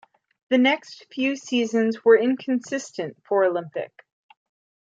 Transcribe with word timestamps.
The 0.49 0.57
next 0.57 1.05
few 1.13 1.35
seasons 1.35 2.03
were 2.03 2.17
inconsistent 2.17 3.21
for 3.23 3.43
Olympic. 3.45 4.03